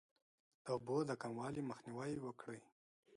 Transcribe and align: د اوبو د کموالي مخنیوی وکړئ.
د 0.63 0.65
اوبو 0.75 0.97
د 1.09 1.11
کموالي 1.21 1.61
مخنیوی 1.69 2.13
وکړئ. 2.25 2.61